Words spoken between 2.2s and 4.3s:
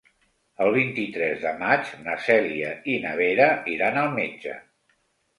Cèlia i na Vera iran al